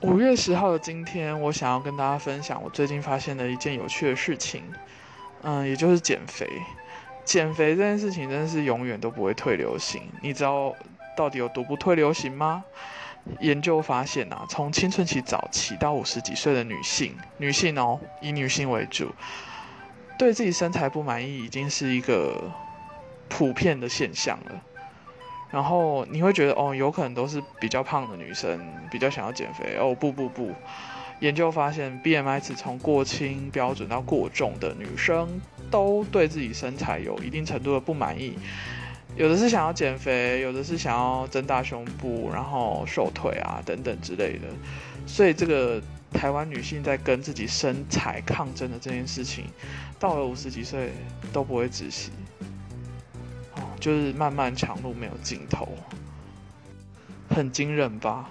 [0.00, 4.62] 五月十号的今天，我想要跟大家分享我最近发现的一件有趣的事情，
[5.42, 6.48] 嗯，也就是减肥。
[7.24, 10.02] 减肥这件事情真的是永远都不会退流行。
[10.22, 10.72] 你知道
[11.16, 12.64] 到底有多不退流行吗？
[13.40, 19.12] 研究发现啊，从青春期早期到五十几岁的女性，女性哦，以女性为主，
[20.16, 22.50] 对自己身材不满意已经是一个
[23.28, 24.62] 普遍的现象了。
[25.50, 28.60] 然后你会觉得哦，有可能都是比较胖的女生
[28.90, 29.94] 比较想要减肥哦。
[29.94, 30.52] 不不不，
[31.20, 38.38] 研究发现，BMI 值从过轻标准到过重的女生，都对自己身材有一定程度的不满意。
[39.16, 44.46] 有的是想要减肥，有的是想要增大胸部，然后瘦腿啊等等之类的。
[45.06, 45.80] 所以这个
[46.12, 49.46] 台湾女性在跟自己身材抗争的这件事情，
[49.98, 50.90] 到了五十几岁
[51.32, 52.12] 都不会止息。
[53.80, 55.68] 就是漫漫长路没有尽头，
[57.28, 58.30] 很惊人吧？